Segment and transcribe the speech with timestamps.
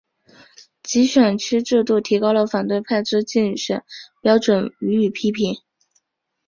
[0.81, 3.83] 集选区制度提高了反对派之竞选
[4.19, 5.57] 标准予以批评。